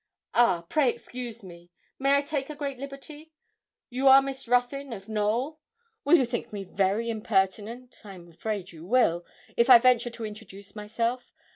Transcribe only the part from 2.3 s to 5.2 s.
a great liberty? you are Miss Ruthyn, of